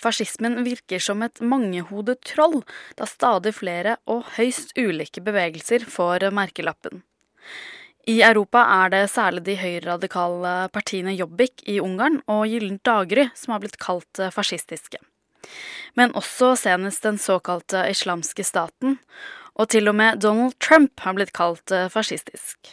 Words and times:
Fascismen 0.00 0.62
virker 0.64 1.02
som 1.02 1.22
et 1.22 1.42
mangehodet 1.44 2.22
troll, 2.24 2.62
da 2.96 3.08
stadig 3.08 3.52
flere 3.58 3.98
og 4.08 4.24
høyst 4.38 4.72
ulike 4.80 5.20
bevegelser 5.24 5.84
får 5.84 6.30
merkelappen. 6.32 7.02
I 8.08 8.22
Europa 8.24 8.62
er 8.80 8.92
det 8.94 9.02
særlig 9.12 9.44
de 9.44 9.58
høyreradikale 9.60 10.54
partiene 10.72 11.12
Jobbik 11.12 11.60
i 11.68 11.76
Ungarn 11.84 12.22
og 12.32 12.46
Gyllent 12.48 12.82
daggry 12.88 13.28
som 13.36 13.52
har 13.54 13.60
blitt 13.62 13.76
kalt 13.82 14.22
fascistiske. 14.32 14.98
Men 15.98 16.14
også 16.16 16.54
senest 16.56 17.04
den 17.04 17.20
såkalte 17.20 17.84
islamske 17.90 18.44
staten, 18.46 18.98
og 19.54 19.68
til 19.74 19.90
og 19.90 19.98
med 20.00 20.22
Donald 20.24 20.56
Trump 20.62 21.02
har 21.04 21.16
blitt 21.18 21.34
kalt 21.36 21.74
fascistisk. 21.92 22.72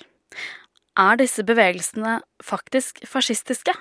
Er 0.98 1.20
disse 1.20 1.44
bevegelsene 1.46 2.22
faktisk 2.42 3.04
fascistiske? 3.06 3.76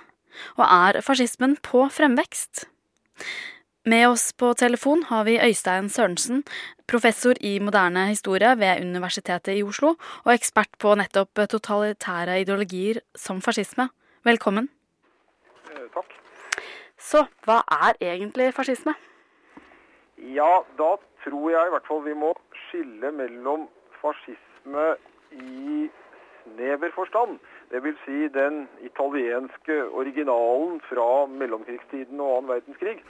Og 0.59 0.67
er 0.67 1.01
fascismen 1.05 1.55
på 1.65 1.87
fremvekst? 1.93 2.67
Med 3.87 4.09
oss 4.09 4.33
på 4.33 4.49
telefon 4.59 5.05
har 5.07 5.25
vi 5.29 5.37
Øystein 5.39 5.89
Sørensen, 5.89 6.41
professor 6.91 7.39
i 7.41 7.59
moderne 7.63 8.09
historie 8.09 8.51
ved 8.59 8.81
Universitetet 8.83 9.55
i 9.55 9.63
Oslo, 9.63 9.93
og 10.25 10.33
ekspert 10.33 10.73
på 10.83 10.95
nettopp 10.99 11.45
totalitære 11.53 12.41
ideologier 12.43 12.99
som 13.15 13.39
fascisme. 13.41 13.89
Velkommen. 14.27 14.67
Eh, 15.71 15.87
takk. 15.95 16.11
Så 16.99 17.23
hva 17.47 17.61
er 17.77 17.95
egentlig 18.03 18.51
fascisme? 18.57 18.97
Ja, 20.19 20.65
da 20.79 20.97
tror 21.23 21.51
jeg 21.55 21.69
i 21.69 21.75
hvert 21.77 21.87
fall 21.87 22.03
vi 22.09 22.17
må 22.19 22.33
skille 22.67 23.13
mellom 23.15 23.69
fascisme 24.01 24.97
i 25.31 25.87
snever 26.43 26.91
forstand. 26.95 27.39
Dvs. 27.71 27.97
Si 28.05 28.29
den 28.29 28.69
italienske 28.87 29.79
originalen 29.91 30.81
fra 30.87 31.27
mellomkrigstiden 31.27 32.21
og 32.21 32.37
annen 32.37 32.53
verdenskrig. 32.53 33.01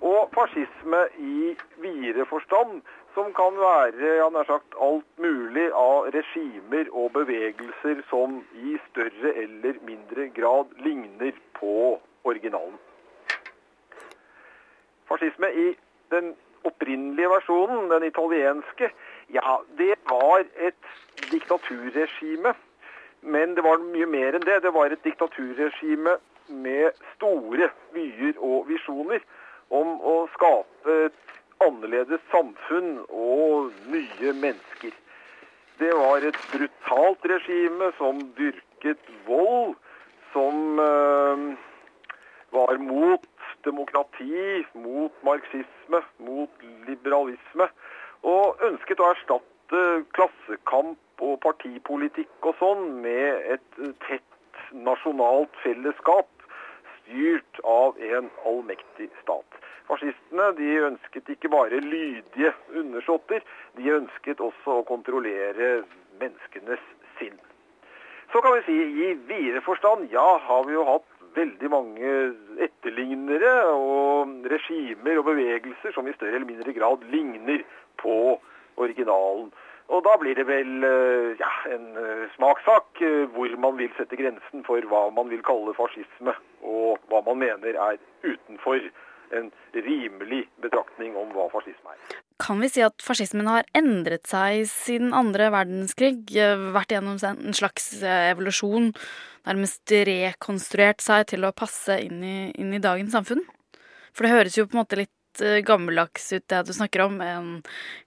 Og 0.00 0.30
fascisme 0.34 1.02
i 1.18 1.56
videre 1.80 2.26
forstand, 2.28 2.80
som 3.14 3.32
kan 3.36 3.56
være 3.60 4.16
ja, 4.18 4.28
nær 4.32 4.48
sagt 4.48 4.76
alt 4.80 5.06
mulig 5.20 5.70
av 5.72 6.10
regimer 6.16 6.90
og 6.92 7.12
bevegelser 7.16 8.02
som 8.10 8.42
i 8.60 8.76
større 8.90 9.32
eller 9.44 9.80
mindre 9.88 10.28
grad 10.36 10.74
ligner 10.84 11.32
på 11.60 11.96
originalen. 12.24 12.76
Fascisme 15.08 15.52
i 15.52 15.66
den 16.12 16.34
opprinnelige 16.64 17.30
versjonen, 17.30 17.90
den 17.90 18.04
italienske, 18.04 18.90
ja, 19.32 19.56
det 19.78 19.94
var 20.10 20.44
et 20.68 20.92
diktaturregime 21.30 22.52
men 23.26 23.54
det 23.56 23.64
var 23.66 23.82
mye 23.82 24.06
mer 24.06 24.36
enn 24.38 24.46
det. 24.46 24.60
Det 24.62 24.72
var 24.74 24.92
et 24.94 25.02
diktaturregime 25.04 26.16
med 26.48 26.98
store 27.16 27.70
vyer 27.94 28.38
og 28.38 28.68
visjoner 28.70 29.24
om 29.74 29.96
å 29.98 30.16
skape 30.36 30.98
et 31.08 31.34
annerledes 31.64 32.22
samfunn 32.30 33.00
og 33.08 33.72
nye 33.90 34.34
mennesker. 34.44 34.94
Det 35.80 35.92
var 35.92 36.24
et 36.24 36.38
brutalt 36.52 37.26
regime 37.28 37.90
som 37.98 38.22
dyrket 38.38 39.10
vold, 39.26 39.74
som 40.32 40.78
øh, 40.80 41.42
var 42.54 42.78
mot 42.78 43.26
demokrati, 43.66 44.64
mot 44.74 45.12
marxisme, 45.26 46.00
mot 46.18 46.64
liberalisme, 46.86 47.68
og 48.22 48.62
ønsket 48.70 49.02
å 49.02 49.10
erstatte 49.12 49.55
klassekamp 50.16 51.24
og 51.24 51.38
partipolitikk 51.44 52.48
og 52.50 52.56
sånn 52.60 52.88
med 53.02 53.52
et 53.56 53.78
tett 54.04 54.72
nasjonalt 54.72 55.54
fellesskap 55.62 56.28
styrt 57.06 57.60
av 57.62 57.98
en 58.02 58.30
allmektig 58.48 59.08
stat. 59.22 59.58
Fascistene 59.86 60.50
de 60.58 60.70
ønsket 60.88 61.28
ikke 61.36 61.50
bare 61.52 61.78
lydige 61.82 62.52
undersåtter, 62.74 63.44
de 63.78 63.92
ønsket 63.94 64.42
også 64.42 64.80
å 64.80 64.86
kontrollere 64.88 65.84
menneskenes 66.20 66.82
sinn. 67.20 67.36
Så 68.32 68.42
kan 68.42 68.56
vi 68.56 68.64
si 68.66 68.78
i 69.06 69.12
videre 69.28 69.62
forstand, 69.62 70.08
ja, 70.10 70.26
har 70.48 70.66
vi 70.66 70.74
jo 70.74 70.82
hatt 70.88 71.06
veldig 71.36 71.70
mange 71.70 72.12
etterlignere 72.64 73.52
og 73.76 74.48
regimer 74.50 75.20
og 75.20 75.28
bevegelser 75.30 75.94
som 75.94 76.08
i 76.08 76.14
større 76.16 76.40
eller 76.40 76.48
mindre 76.48 76.74
grad 76.74 77.04
ligner 77.12 77.62
på 78.00 78.16
originalen. 78.76 79.50
Og 79.86 80.02
da 80.02 80.16
blir 80.18 80.34
det 80.34 80.46
vel 80.48 80.82
eh, 80.82 81.34
ja, 81.38 81.50
en 81.70 81.90
eh, 82.00 82.24
smakssak 82.34 83.02
eh, 83.06 83.26
hvor 83.36 83.52
man 83.62 83.76
vil 83.78 83.92
sette 83.98 84.18
grensen 84.18 84.64
for 84.66 84.82
hva 84.90 85.06
man 85.14 85.30
vil 85.30 85.44
kalle 85.46 85.74
fascisme, 85.78 86.34
og 86.66 86.98
hva 87.10 87.22
man 87.28 87.38
mener 87.44 87.78
er 87.78 88.00
utenfor 88.26 88.88
en 89.36 89.50
rimelig 89.74 90.44
betraktning 90.62 91.14
om 91.18 91.30
hva 91.34 91.46
fascisme 91.54 91.94
er. 91.94 92.18
Kan 92.42 92.60
vi 92.62 92.70
si 92.70 92.82
at 92.84 93.02
fascismen 93.02 93.46
har 93.50 93.66
endret 93.78 94.26
seg 94.28 94.66
siden 94.70 95.14
andre 95.16 95.48
verdenskrig? 95.54 96.34
Vært 96.74 96.92
gjennom 96.94 97.18
en 97.22 97.56
slags 97.56 97.88
evolusjon? 98.02 98.92
Nærmest 99.46 99.94
rekonstruert 100.10 101.02
seg 101.02 101.30
til 101.32 101.46
å 101.46 101.54
passe 101.56 101.98
inn 102.02 102.22
i, 102.26 102.38
inn 102.58 102.74
i 102.74 102.82
dagens 102.82 103.14
samfunn? 103.14 103.42
For 104.16 104.26
det 104.26 104.34
høres 104.34 104.58
jo 104.58 104.66
på 104.66 104.76
en 104.76 104.82
måte 104.82 104.98
litt 104.98 105.15
Eh, 105.40 105.60
gammeldags 105.64 106.32
ut, 106.32 106.48
det 106.48 106.62
du 106.66 106.72
snakker 106.72 107.04
om. 107.04 107.20
En 107.20 107.62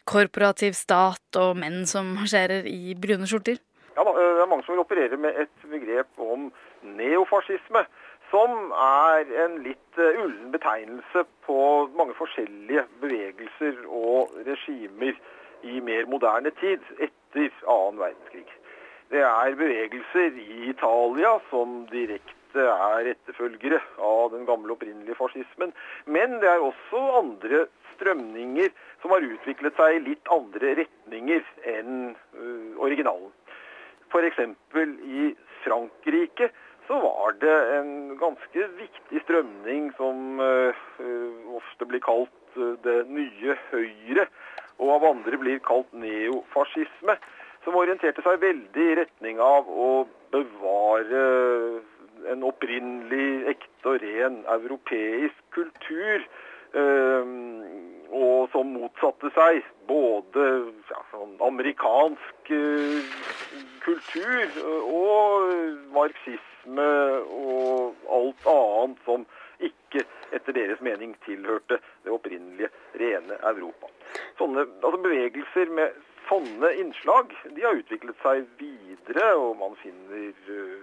korporativ 0.10 0.74
stat 0.78 1.40
og 1.40 1.58
menn 1.60 1.86
som 1.88 2.14
marsjerer 2.20 2.68
i 2.70 2.96
brune 2.96 3.30
skjorter. 3.30 3.60
Ja, 3.96 4.06
da, 4.06 4.14
eh, 4.14 4.36
det 4.38 4.44
er 4.44 4.52
mange 4.52 4.66
som 4.66 4.76
vil 4.76 4.86
operere 4.86 5.18
med 5.18 5.38
et 5.46 5.66
begrep 5.72 6.24
om 6.24 6.50
neofascisme. 6.98 7.86
Som 8.30 8.70
er 8.78 9.26
en 9.44 9.56
litt 9.66 9.98
uh, 9.98 10.20
ullen 10.22 10.52
betegnelse 10.54 11.24
på 11.48 11.62
mange 11.98 12.14
forskjellige 12.14 12.84
bevegelser 13.02 13.80
og 13.88 14.36
regimer 14.46 15.18
i 15.66 15.80
mer 15.82 16.06
moderne 16.06 16.52
tid, 16.60 16.84
etter 17.02 17.50
annen 17.66 17.98
verdenskrig. 17.98 18.46
Det 19.10 19.22
er 19.26 19.56
bevegelser 19.58 20.36
i 20.38 20.70
Italia 20.70 21.32
som 21.50 21.84
direkte 21.90 22.62
er 22.62 23.08
etterfølgere 23.10 23.80
av 24.06 24.30
den 24.36 24.46
gamle 24.46 24.76
opprinnelige 24.76 25.18
fascismen. 25.18 25.74
Men 26.06 26.38
det 26.44 26.50
er 26.52 26.62
også 26.62 27.02
andre 27.18 27.64
strømninger 27.96 28.70
som 29.02 29.16
har 29.16 29.26
utviklet 29.26 29.78
seg 29.80 29.98
i 29.98 30.04
litt 30.12 30.30
andre 30.34 30.76
retninger 30.84 31.42
enn 31.74 32.14
uh, 32.38 32.78
originalen. 32.86 33.32
F.eks. 34.10 34.40
i 35.06 35.32
Frankrike 35.64 36.52
så 36.86 37.02
var 37.02 37.34
det 37.42 37.58
en 37.80 37.92
ganske 38.22 38.70
viktig 38.78 39.24
strømning 39.26 39.90
som 39.98 40.38
uh, 40.42 40.86
ofte 41.58 41.90
blir 41.90 42.06
kalt 42.06 42.62
uh, 42.62 42.78
det 42.86 43.04
nye 43.10 43.58
Høyre, 43.72 44.30
og 44.80 44.96
av 45.00 45.10
andre 45.16 45.42
blir 45.42 45.62
kalt 45.66 45.90
neofascisme, 45.98 47.18
som 47.64 47.78
orienterte 47.80 48.24
seg 48.26 48.42
veldig 48.42 48.86
i 48.92 48.98
retning 49.02 49.40
av 49.44 49.70
å 49.70 49.92
bevare 50.34 51.24
en 52.30 52.44
opprinnelig, 52.46 53.48
ekte 53.54 53.94
og 53.94 54.04
ren 54.04 54.42
europeisk 54.58 55.40
kultur. 55.56 56.26
Um, 56.70 57.64
og 58.14 58.50
som 58.54 58.70
motsatte 58.76 59.32
seg 59.34 59.64
både 59.90 60.44
ja, 60.90 61.00
sånn 61.10 61.32
amerikansk 61.46 62.52
uh, 62.54 63.16
kultur 63.82 64.60
og 64.86 65.56
marxisme 65.96 66.90
og 67.34 68.10
alt 68.14 68.50
annet 68.54 69.02
som 69.08 69.26
ikke 69.66 70.06
etter 70.36 70.56
deres 70.56 70.82
mening 70.86 71.16
tilhørte 71.26 71.80
det 72.06 72.14
opprinnelige, 72.14 72.70
rene 73.02 73.40
Europa. 73.50 73.90
Sånne 74.38 74.68
altså 74.80 75.02
Bevegelser 75.02 75.74
med 75.74 75.98
sånne 76.30 76.72
innslag 76.82 77.34
de 77.56 77.66
har 77.66 77.80
utviklet 77.80 78.18
seg 78.24 78.46
videre, 78.62 79.34
og 79.36 79.58
man 79.60 79.76
finner 79.82 80.32
uh, 80.50 80.80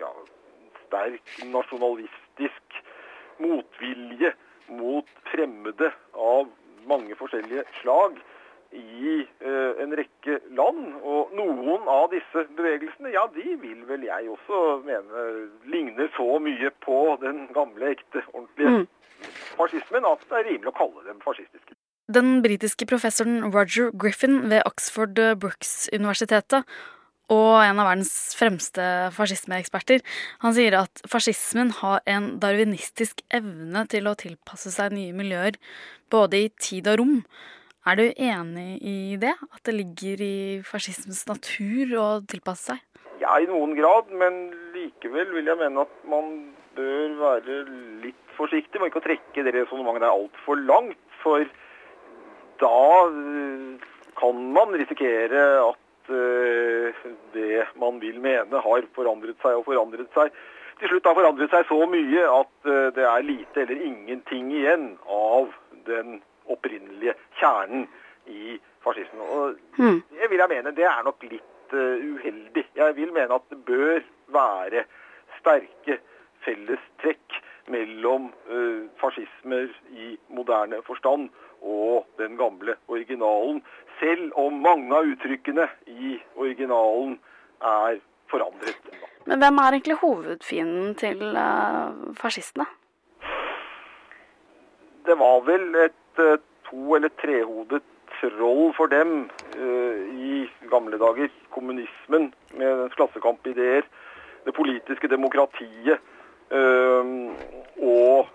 ja, 0.00 0.10
sterk 0.84 1.34
nasjonalistisk 1.52 2.80
motvilje 3.42 4.32
mot 4.68 5.08
fremmede 5.30 5.92
av 6.12 6.48
mange 6.88 7.16
forskjellige 7.18 7.64
slag 7.80 8.18
i 8.70 9.26
eh, 9.40 9.82
en 9.82 9.94
rekke 9.96 10.38
land. 10.56 10.90
Og 11.00 11.32
noen 11.36 11.88
av 11.88 12.10
disse 12.12 12.44
bevegelsene, 12.58 13.12
ja, 13.14 13.24
de 13.32 13.56
vil 13.62 13.84
vel 13.88 14.04
jeg 14.08 14.28
også 14.34 14.62
mene 14.84 15.26
ligner 15.72 16.10
så 16.16 16.36
mye 16.42 16.72
på 16.84 17.00
den 17.22 17.46
gamle, 17.56 17.94
ekte, 17.94 18.24
ordentlige 18.34 18.82
mm. 18.82 18.86
fascismen 19.56 20.08
at 20.08 20.24
det 20.28 20.40
er 20.40 20.48
rimelig 20.50 20.72
å 20.74 20.78
kalle 20.82 21.06
dem 21.08 21.22
fascistiske. 21.24 21.77
Den 22.08 22.38
britiske 22.40 22.86
professoren 22.88 23.50
Roger 23.52 23.90
Griffin 23.92 24.46
ved 24.48 24.62
Oxford 24.64 25.18
Brooks-universitetet 25.42 26.64
og 27.28 27.58
en 27.60 27.80
av 27.82 27.90
verdens 27.90 28.12
fremste 28.38 28.84
fascismeeksperter. 29.12 30.00
Han 30.40 30.54
sier 30.56 30.78
at 30.80 31.02
fascismen 31.12 31.74
har 31.82 32.00
en 32.08 32.30
darwinistisk 32.40 33.20
evne 33.28 33.84
til 33.92 34.08
å 34.08 34.16
tilpasse 34.16 34.72
seg 34.72 34.96
nye 34.96 35.12
miljøer, 35.16 35.60
både 36.08 36.46
i 36.46 36.48
tid 36.56 36.88
og 36.88 37.02
rom. 37.02 37.14
Er 37.84 38.00
du 38.00 38.06
enig 38.08 38.80
i 38.80 38.96
det? 39.20 39.34
At 39.52 39.68
det 39.68 39.76
ligger 39.76 40.24
i 40.24 40.38
fascismens 40.64 41.26
natur 41.28 41.92
å 42.00 42.08
tilpasse 42.24 42.72
seg? 42.72 43.04
Ja, 43.20 43.36
i 43.36 43.48
noen 43.50 43.76
grad, 43.76 44.08
men 44.16 44.46
likevel 44.72 45.28
vil 45.36 45.52
jeg 45.52 45.60
mene 45.60 45.84
at 45.84 45.94
man 46.08 46.32
bør 46.78 47.16
være 47.20 47.62
litt 48.06 48.36
forsiktig 48.38 48.80
med 48.80 48.88
ikke 48.88 49.02
å 49.02 49.08
trekke 49.10 49.44
det 49.44 49.56
resonnementet 49.60 50.08
altfor 50.08 50.60
langt. 50.64 51.00
For 51.20 51.44
da 52.60 53.08
eh, 53.08 53.88
kan 54.18 54.52
man 54.52 54.74
risikere 54.74 55.42
at 55.62 56.10
uh, 56.10 57.02
det 57.32 57.66
man 57.78 58.00
vil 58.02 58.20
mene, 58.20 58.62
har 58.64 58.88
forandret 58.96 59.38
seg 59.42 59.60
og 59.60 59.66
forandret 59.68 60.10
seg. 60.16 60.32
Til 60.78 60.92
slutt 60.92 61.06
har 61.10 61.18
forandret 61.18 61.54
seg 61.54 61.66
så 61.68 61.78
mye 61.90 62.24
at 62.26 62.54
uh, 62.66 62.88
det 62.96 63.06
er 63.06 63.26
lite 63.26 63.64
eller 63.64 63.84
ingenting 63.90 64.50
igjen 64.54 64.90
av 65.06 65.52
den 65.86 66.18
opprinnelige 66.50 67.14
kjernen 67.38 67.86
i 68.26 68.58
fascismen. 68.84 69.22
Og 69.22 69.58
mm. 69.78 70.00
det 70.18 70.30
vil 70.32 70.42
jeg 70.42 70.54
mene, 70.54 70.74
det 70.76 70.86
er 70.88 71.04
nok 71.06 71.28
litt 71.30 71.76
uh, 71.76 71.96
uheldig. 71.98 72.66
Jeg 72.78 72.96
vil 72.98 73.14
mene 73.14 73.38
at 73.38 73.46
det 73.52 73.62
bør 73.68 74.00
være 74.34 74.86
sterke 75.38 76.00
fellestrekk 76.44 77.42
mellom 77.68 78.30
fascismer 78.96 79.66
i 79.92 80.14
moderne 80.32 80.78
forstand 80.86 81.26
og 81.62 82.06
den 82.18 82.36
gamle 82.38 82.76
originalen, 82.88 83.62
selv 84.00 84.32
om 84.38 84.60
mange 84.62 84.94
av 84.94 85.08
uttrykkene 85.12 85.66
i 85.90 86.18
originalen 86.36 87.18
er 87.64 87.98
forandret. 88.30 88.90
Men 89.28 89.42
hvem 89.42 89.60
er 89.60 89.76
egentlig 89.76 89.98
hovedfienden 90.02 90.94
til 91.00 91.22
uh, 91.36 92.14
fascistene? 92.16 92.66
Det 95.08 95.16
var 95.18 95.40
vel 95.46 95.66
et 95.84 96.22
uh, 96.22 96.36
to- 96.68 96.96
eller 96.96 97.12
trehodet 97.22 97.82
troll 98.18 98.72
for 98.76 98.90
dem 98.92 99.28
uh, 99.56 99.96
i 100.14 100.44
gamle 100.70 101.00
dager. 101.00 101.32
Kommunismen 101.54 102.30
med 102.54 102.82
dens 102.82 102.96
klassekampideer. 102.96 103.82
det 104.46 104.54
politiske 104.54 105.08
demokratiet 105.08 105.98
og 107.76 108.28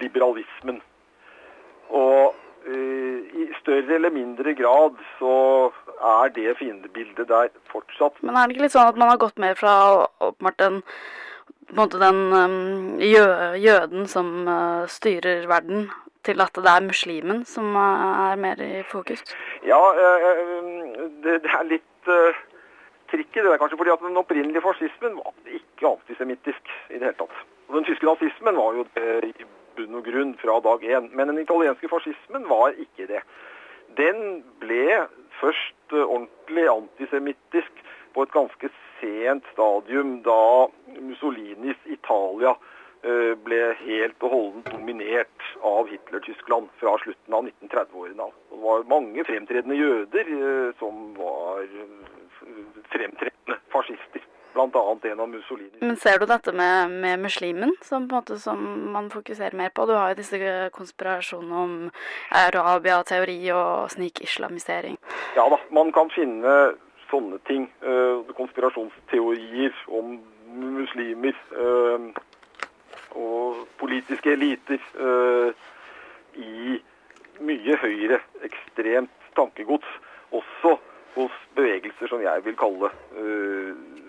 liberalismen. 0.00 0.82
Større 3.68 3.98
eller 3.98 4.10
mindre 4.10 4.54
grad 4.56 4.96
så 5.18 5.68
er 6.00 6.30
det 6.32 6.56
fiendebildet 6.56 7.28
der 7.28 7.50
fortsatt. 7.68 8.16
Men 8.24 8.36
er 8.36 8.46
det 8.46 8.56
ikke 8.56 8.64
litt 8.64 8.72
sånn 8.72 8.88
at 8.88 9.00
man 9.00 9.10
har 9.12 9.20
gått 9.20 9.36
mer 9.42 9.58
fra 9.58 9.74
åpenbart 10.24 10.62
den 10.62 10.78
den 11.76 12.20
um, 12.32 12.96
jø, 12.96 13.24
jøden 13.60 14.06
som 14.08 14.48
uh, 14.48 14.86
styrer 14.88 15.44
verden, 15.50 15.90
til 16.24 16.40
at 16.40 16.56
det 16.56 16.70
er 16.72 16.86
muslimen 16.86 17.44
som 17.44 17.76
uh, 17.76 18.30
er 18.32 18.40
mer 18.40 18.56
i 18.56 18.80
fokus? 18.88 19.20
Ja, 19.68 19.76
uh, 19.76 21.04
det, 21.20 21.42
det, 21.44 21.52
er 21.52 21.68
litt 21.68 22.08
uh, 22.08 22.40
tricky 23.12 23.42
det 23.42 23.52
der 23.52 23.60
kanskje. 23.60 23.76
fordi 23.76 23.92
at 23.92 24.00
den 24.00 24.16
opprinnelige 24.16 24.64
fascismen 24.64 25.20
var 25.20 25.36
ikke 25.44 25.92
antisemittisk 25.92 26.72
i 26.88 26.96
det 26.96 27.04
hele 27.04 27.20
tatt. 27.20 27.36
Og 27.68 27.76
Den 27.76 27.84
tyske 27.84 28.08
nazismen 28.08 28.56
var 28.56 28.80
jo 28.80 28.88
det 28.96 29.28
i 29.28 29.44
bunn 29.76 30.00
og 30.00 30.08
grunn 30.08 30.34
fra 30.40 30.56
dag 30.64 30.88
én. 30.88 31.12
Men 31.12 31.28
den 31.28 31.44
italienske 31.44 31.88
fascismen 31.92 32.48
var 32.48 32.72
ikke 32.80 33.06
det. 33.12 33.20
Den 33.96 34.42
ble 34.60 35.06
først 35.40 35.94
eh, 35.94 36.04
ordentlig 36.04 36.66
antisemittisk 36.72 37.84
på 38.14 38.24
et 38.26 38.34
ganske 38.34 38.70
sent 38.98 39.46
stadium, 39.52 40.18
da 40.26 40.66
Mussolinis 40.98 41.78
Italia 41.86 42.54
eh, 43.04 43.34
ble 43.46 43.60
helt 43.84 44.26
og 44.26 44.34
holdent 44.34 44.72
dominert 44.74 45.48
av 45.62 45.88
Hitler-Tyskland 45.92 46.70
fra 46.80 46.96
slutten 47.04 47.38
av 47.38 47.46
1930-årene. 47.46 48.30
Det 48.50 48.62
var 48.64 48.88
mange 48.90 49.26
fremtredende 49.28 49.78
jøder 49.78 50.32
eh, 50.38 50.70
som 50.80 51.12
var 51.18 51.64
fremtredende 52.92 53.60
fascister 53.72 54.07
bl.a. 54.58 54.96
en 55.12 55.20
av 55.20 55.28
Mussolini. 55.30 55.78
Men 55.80 55.96
ser 56.00 56.18
du 56.18 56.26
dette 56.26 56.52
med, 56.52 56.90
med 56.90 57.22
muslimen 57.22 57.74
som, 57.84 58.08
måte, 58.10 58.38
som, 58.42 58.58
man 58.92 59.10
fokuserer 59.10 59.56
mer 59.56 59.70
på? 59.74 59.86
Du 59.86 59.94
har 59.94 60.12
jo 60.12 60.18
disse 60.18 60.70
konspirasjonene 60.74 61.62
om 61.62 61.76
Arabia-teori 62.34 63.38
og 63.54 63.90
snikislamisering. 63.94 64.98
Ja 65.38 65.48
da, 65.52 65.60
man 65.74 65.92
kan 65.94 66.10
finne 66.14 66.58
sånne 67.10 67.40
ting. 67.48 67.68
Uh, 67.84 68.24
konspirasjonsteorier 68.38 69.76
om 69.98 70.18
muslimer 70.58 71.36
uh, 71.56 72.10
og 73.18 73.64
politiske 73.80 74.34
eliter 74.34 74.82
uh, 75.00 75.50
i 76.38 76.78
mye 77.38 77.78
høyere 77.80 78.20
ekstremt 78.46 79.32
tankegods. 79.38 79.88
Også 80.34 80.76
hos 81.14 81.36
bevegelser 81.56 82.10
som 82.10 82.20
jeg 82.22 82.44
vil 82.44 82.56
kalle 82.58 82.90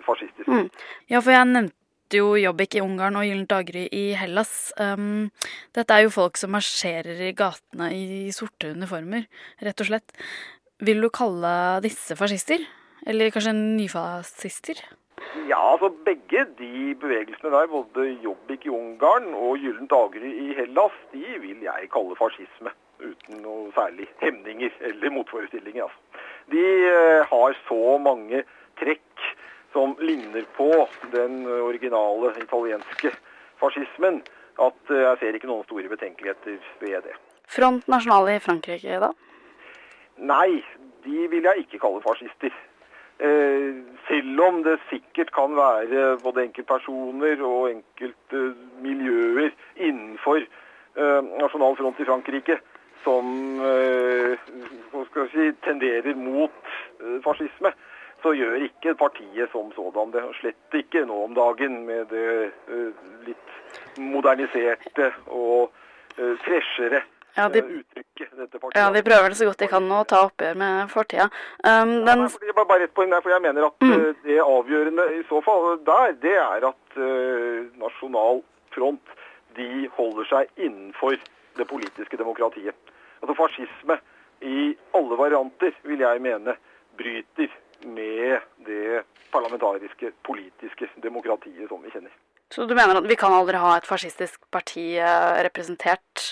fascistiske. 0.09 0.49
Mm. 0.51 0.69
Ja, 1.11 1.21
for 1.21 1.35
jeg 1.35 1.49
nevnte 1.51 2.19
jo 2.19 2.33
Jobbik 2.39 2.77
i 2.77 2.83
Ungarn 2.83 3.19
og 3.19 3.27
Gyllent 3.27 3.51
daggry 3.51 3.85
i 3.93 4.05
Hellas. 4.17 4.71
Um, 4.81 5.29
dette 5.77 5.95
er 5.95 6.07
jo 6.07 6.13
folk 6.13 6.39
som 6.41 6.53
marsjerer 6.55 7.21
i 7.29 7.33
gatene 7.37 7.91
i 7.93 8.29
sorte 8.35 8.73
uniformer, 8.73 9.27
rett 9.65 9.85
og 9.85 9.91
slett. 9.91 10.15
Vil 10.85 11.03
du 11.03 11.09
kalle 11.13 11.51
disse 11.85 12.17
fascister? 12.17 12.63
Eller 13.07 13.31
kanskje 13.31 13.53
nyfascister? 13.55 14.81
Ja, 15.49 15.59
altså 15.73 15.89
begge 16.05 16.45
de 16.57 16.95
bevegelsene 16.99 17.51
der, 17.51 17.67
både 17.67 18.05
Jobbik 18.23 18.65
i 18.65 18.73
Ungarn 18.73 19.33
og 19.33 19.57
Gyllent 19.61 19.91
daggry 19.91 20.31
i 20.45 20.53
Hellas, 20.57 20.95
de 21.13 21.25
vil 21.43 21.65
jeg 21.65 21.89
kalle 21.93 22.15
fascisme. 22.19 22.73
Uten 22.99 23.43
noe 23.43 23.69
særlig 23.75 24.07
hemninger 24.19 24.73
eller 24.89 25.13
motforestillinger. 25.15 25.83
altså. 25.83 25.99
De 26.51 26.63
eh, 26.89 27.21
har 27.31 27.55
så 27.67 27.97
mange 28.03 28.43
trekk 28.79 29.03
som 29.73 29.95
ligner 29.99 30.45
på 30.57 30.71
den 31.13 31.43
originale 31.47 32.33
italienske 32.41 33.11
fascismen, 33.59 34.21
at 34.59 34.93
eh, 34.93 35.03
jeg 35.05 35.19
ser 35.21 35.37
ikke 35.37 35.49
noen 35.49 35.67
store 35.67 35.91
betenkeligheter 35.91 36.57
ved 36.83 37.03
det. 37.07 37.17
Front 37.49 37.87
Nasjonal 37.89 38.29
i 38.35 38.39
Frankrike, 38.43 38.99
da? 39.01 39.13
Nei, 40.19 40.59
de 41.05 41.27
vil 41.31 41.47
jeg 41.47 41.65
ikke 41.65 41.81
kalle 41.81 42.03
fascister. 42.05 42.53
Eh, 43.19 43.79
selv 44.07 44.41
om 44.45 44.61
det 44.63 44.77
sikkert 44.89 45.33
kan 45.35 45.55
være 45.57 46.17
både 46.23 46.45
enkeltpersoner 46.47 47.41
og 47.43 47.69
enkelte 47.73 48.43
miljøer 48.83 49.51
innenfor 49.75 50.43
eh, 50.43 51.21
Nasjonal 51.41 51.75
Front 51.79 51.99
i 51.99 52.07
Frankrike 52.07 52.59
som 53.03 53.59
eh, 53.63 54.39
si, 55.33 55.51
tenderer 55.65 56.15
mot 56.19 56.71
eh, 56.99 57.19
fascisme 57.23 57.73
så 58.23 58.33
gjør 58.35 58.65
ikke 58.67 58.95
partiet 58.99 59.51
som 59.53 59.71
sådan 59.75 60.11
det. 60.13 60.23
Slett 60.39 60.79
ikke 60.81 61.05
nå 61.07 61.21
om 61.27 61.37
dagen 61.37 61.83
med 61.87 62.09
det 62.13 62.49
uh, 62.69 63.05
litt 63.27 63.55
moderniserte 63.99 65.11
og 65.27 65.69
uh, 66.19 66.35
freshere 66.45 67.01
ja, 67.37 67.47
de, 67.53 67.61
uh, 67.63 67.79
uttrykket 67.79 68.35
dette 68.35 68.59
partiet 68.59 68.79
Ja, 68.79 68.89
de 68.93 69.03
prøver 69.05 69.31
det 69.31 69.39
så 69.39 69.49
godt 69.49 69.63
de 69.63 69.71
kan 69.71 69.91
å 69.95 70.01
ta 70.09 70.23
oppgjør 70.27 70.59
med 70.59 70.91
fortida. 70.91 71.29
Um, 71.63 71.99
den... 72.07 72.25
ja, 72.27 72.55
bare, 72.57 72.69
bare 72.73 72.89
ett 72.89 72.95
poeng 72.97 73.13
der, 73.13 73.23
for 73.23 73.35
jeg 73.35 73.45
mener 73.45 73.69
at 73.69 73.85
mm. 73.85 74.05
det 74.25 74.39
avgjørende 74.43 75.07
i 75.19 75.23
så 75.29 75.41
fall 75.45 75.79
der, 75.87 76.15
det 76.23 76.35
er 76.41 76.69
at 76.73 77.01
Nasjonal 77.79 78.43
Front 78.75 79.15
de 79.57 79.87
holder 79.95 80.27
seg 80.29 80.61
innenfor 80.61 81.15
det 81.57 81.65
politiske 81.67 82.17
demokratiet. 82.19 82.75
Altså 83.19 83.35
fascisme 83.35 83.97
i 84.45 84.75
alle 84.95 85.17
varianter, 85.19 85.73
vil 85.83 86.03
jeg 86.03 86.21
mene, 86.23 86.55
bryter 86.99 87.51
med 87.85 88.39
det 88.67 89.03
parlamentariske, 89.33 90.11
politiske 90.25 90.89
demokratiet 91.03 91.69
som 91.69 91.83
vi 91.83 91.93
kjenner. 91.93 92.13
Så 92.49 92.65
du 92.65 92.73
mener 92.73 92.97
at 92.97 93.09
vi 93.09 93.17
kan 93.19 93.33
aldri 93.33 93.59
ha 93.61 93.75
et 93.77 93.85
fascistisk 93.87 94.41
parti 94.51 94.95
eh, 94.97 95.41
representert 95.45 96.31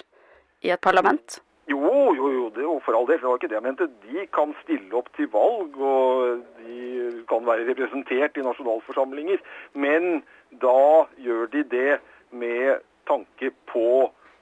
i 0.65 0.71
et 0.73 0.81
parlament? 0.81 1.39
Jo, 1.67 2.13
jo, 2.15 2.29
jo, 2.31 2.43
det 2.55 2.63
er 2.63 2.83
for 2.85 2.95
all 2.95 3.07
del. 3.09 3.19
Det 3.19 3.27
var 3.27 3.39
ikke 3.39 3.49
det 3.51 3.57
jeg 3.57 3.65
mente. 3.65 3.89
De 4.07 4.23
kan 4.33 4.53
stille 4.63 4.93
opp 4.95 5.09
til 5.17 5.27
valg, 5.33 5.75
og 5.75 6.45
de 6.63 7.23
kan 7.29 7.43
være 7.45 7.67
representert 7.67 8.39
i 8.39 8.45
nasjonalforsamlinger. 8.45 9.43
Men 9.75 10.21
da 10.63 11.05
gjør 11.21 11.51
de 11.51 11.65
det 11.75 11.97
med 12.31 12.79
tanke 13.07 13.51
på 13.67 13.89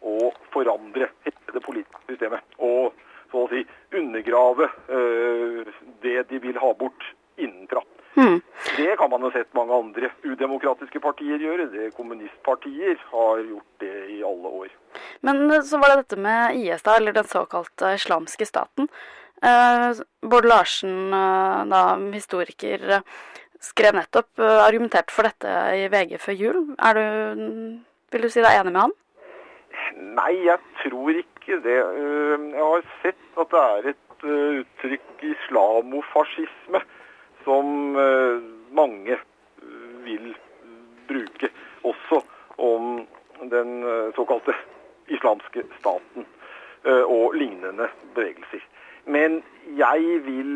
å 0.05 0.29
forandre 0.53 1.09
hele 1.25 1.57
det 1.57 1.63
politiske 1.65 2.13
systemet. 2.13 2.45
Og 2.61 2.93
så 3.31 3.45
å 3.45 3.51
si 3.51 3.65
undergrave 3.95 4.69
uh, 4.89 5.75
det 6.03 6.25
de 6.31 6.41
vil 6.43 6.59
ha 6.61 6.73
bort 6.77 7.13
innenfra. 7.41 7.83
Mm. 8.15 8.41
Det 8.77 8.95
kan 8.97 9.09
man 9.11 9.25
jo 9.27 9.31
sett 9.33 9.51
mange 9.57 9.75
andre 9.75 10.09
udemokratiske 10.23 11.01
partier 11.03 11.41
gjøre. 11.41 11.67
Det 11.73 11.91
Kommunistpartier 11.97 12.95
har 13.11 13.43
gjort 13.43 13.83
det 13.83 13.95
i 14.15 14.21
alle 14.23 14.51
år. 14.61 14.69
Men 15.27 15.49
eh, 15.51 15.63
så 15.67 15.81
var 15.81 15.91
det 15.91 16.05
dette 16.05 16.21
med 16.23 16.55
IS, 16.55 16.85
da, 16.85 16.95
eller 16.95 17.15
den 17.15 17.27
såkalte 17.27 17.91
islamske 17.97 18.47
staten. 18.47 18.87
Eh, 19.43 19.99
Bård 20.23 20.47
Larsen, 20.47 21.13
eh, 21.13 21.65
da 21.71 21.81
historiker, 22.13 23.01
skrev 23.59 23.99
nettopp, 23.99 24.31
eh, 24.39 24.63
argumentert 24.63 25.11
for 25.11 25.27
dette 25.27 25.51
i 25.75 25.87
VG 25.91 26.17
før 26.17 26.39
jul. 26.39 26.61
Er 26.79 26.93
du, 26.93 27.81
vil 28.11 28.21
du 28.21 28.29
si 28.29 28.41
deg 28.41 28.61
enig 28.61 28.71
med 28.71 28.85
han? 28.85 28.95
Nei, 30.15 30.31
jeg 30.47 30.59
tror 30.85 31.19
ikke 31.19 31.34
det. 31.45 31.79
Eh, 31.79 32.45
jeg 32.55 32.63
har 32.63 32.85
sett 33.01 33.39
at 33.39 33.51
det 33.51 33.63
er 33.63 33.89
et 33.91 34.25
eh, 34.25 34.59
uttrykk 34.61 35.25
islamofascisme 35.31 36.81
som 37.45 37.97
eh, 38.01 38.45
mange 38.75 39.17
vil 40.05 40.31
bruke 41.09 41.49
også 41.85 42.21
om 42.57 43.05
den 43.51 43.83
såkalte 44.15 44.53
islamske 45.11 45.63
staten 45.79 46.25
og 46.85 47.33
lignende 47.35 47.87
bevegelser. 48.15 48.61
Men 49.05 49.41
jeg 49.77 50.19
vil 50.25 50.51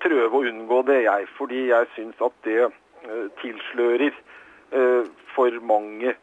prøve 0.00 0.38
å 0.38 0.46
unngå 0.46 0.78
det, 0.86 1.00
jeg, 1.04 1.26
fordi 1.36 1.66
jeg 1.68 1.90
syns 1.96 2.22
at 2.24 2.36
det 2.46 2.68
tilslører 3.42 4.14
for 5.34 5.58
mange 5.66 6.14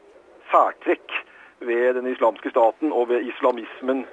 særtrekk 0.52 1.14
ved 1.68 1.94
den 1.98 2.08
islamske 2.12 2.50
staten 2.50 2.92
og 2.92 3.10
ved 3.10 3.26
islamismen 3.30 4.06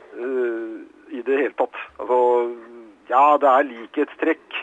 i 1.10 1.22
det 1.26 1.38
hele 1.38 1.54
tatt. 1.58 1.78
Altså, 1.98 2.18
ja, 3.10 3.24
det 3.42 3.48
er 3.48 3.68
likhetstrekk, 3.70 4.60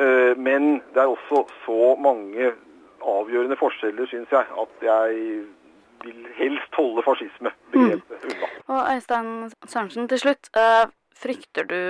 uh, 0.00 0.32
men 0.36 0.82
det 0.94 1.02
er 1.02 1.14
også 1.14 1.46
så 1.64 1.94
mange 2.00 2.52
avgjørende 3.00 3.56
forskjeller, 3.56 4.06
syns 4.10 4.32
jeg, 4.32 4.44
at 4.62 4.84
jeg 4.84 5.42
vil 6.04 6.26
helst 6.36 6.76
holde 6.76 7.04
fascismebegrepet 7.04 8.24
mm. 8.24 8.30
unna. 8.32 8.50
Og 8.68 8.94
Øystein 8.94 9.50
Sørensen, 9.66 10.08
til 10.08 10.18
slutt. 10.18 10.50
Uh, 10.56 10.88
frykter 11.20 11.64
du 11.68 11.80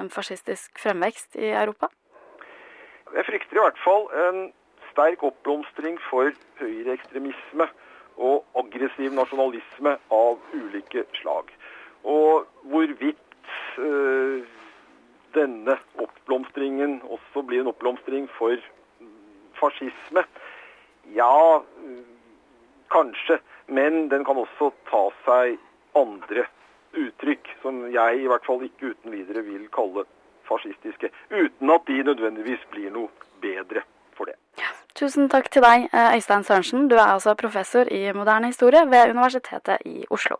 en 0.00 0.10
fascistisk 0.10 0.78
fremvekst 0.78 1.36
i 1.36 1.52
Europa? 1.52 1.86
Jeg 3.14 3.24
frykter 3.28 3.56
i 3.56 3.64
hvert 3.64 3.80
fall 3.84 4.08
en 4.26 4.40
sterk 4.90 5.22
oppblomstring 5.22 5.98
for 6.10 6.32
høyreekstremisme 6.60 7.68
og 8.16 8.44
aggressiv 8.58 9.12
nasjonalisme 9.16 9.96
av 10.12 10.38
ulike 10.54 11.04
slag. 11.20 11.50
Og 12.04 12.48
hvorvidt 12.72 13.52
øh, 13.78 14.42
denne 15.34 15.76
oppblomstringen 15.98 17.00
også 17.08 17.44
blir 17.46 17.62
en 17.62 17.72
oppblomstring 17.72 18.28
for 18.38 18.56
fascisme, 19.60 20.24
ja, 21.14 21.62
kanskje. 22.90 23.38
Men 23.66 24.08
den 24.10 24.24
kan 24.24 24.36
også 24.36 24.72
ta 24.90 25.06
seg 25.26 25.56
andre 25.96 26.46
uttrykk, 26.98 27.54
som 27.62 27.84
jeg 27.92 28.20
i 28.20 28.28
hvert 28.28 28.46
fall 28.46 28.64
ikke 28.66 28.92
uten 28.92 29.14
videre 29.14 29.44
vil 29.46 29.68
kalle 29.72 30.04
fascistiske. 30.48 31.12
Uten 31.30 31.70
at 31.70 31.88
de 31.88 32.02
nødvendigvis 32.10 32.64
blir 32.74 32.92
noe 32.92 33.08
bedre 33.40 33.86
for 34.16 34.28
det. 34.28 34.36
Tusen 35.02 35.26
takk 35.26 35.48
til 35.50 35.64
deg, 35.64 35.88
Øystein 35.90 36.44
Sørensen. 36.46 36.84
Du 36.86 36.94
er 36.94 37.08
altså 37.16 37.34
professor 37.34 37.88
i 37.90 38.12
moderne 38.14 38.52
historie 38.52 38.84
ved 38.90 39.10
Universitetet 39.10 39.82
i 39.84 40.04
Oslo. 40.10 40.36